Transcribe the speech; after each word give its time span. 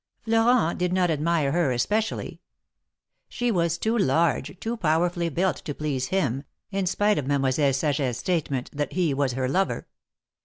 Florent 0.21 0.79
did 0.79 0.91
not 0.91 1.11
admire 1.11 1.51
her 1.51 1.71
especially. 1.71 2.41
She 3.29 3.51
was 3.51 3.77
too 3.77 3.95
large, 3.95 4.59
too 4.59 4.75
powerfully 4.75 5.29
built 5.29 5.57
to 5.57 5.75
please 5.75 6.07
him, 6.07 6.43
in 6.71 6.87
spite 6.87 7.19
of 7.19 7.27
Mademoiselle 7.27 7.71
Saget's 7.73 8.17
statement 8.17 8.71
that 8.73 8.93
he 8.93 9.13
was 9.13 9.33
her 9.33 9.47
lover. 9.47 9.87